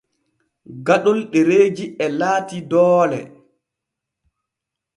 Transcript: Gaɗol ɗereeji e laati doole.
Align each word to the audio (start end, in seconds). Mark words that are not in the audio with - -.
Gaɗol 0.85 1.19
ɗereeji 1.31 1.85
e 2.03 2.05
laati 2.19 2.57
doole. 2.69 3.19